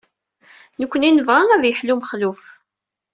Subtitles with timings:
[0.79, 2.43] Nekkni nebɣa ad yeḥlu Mexluf.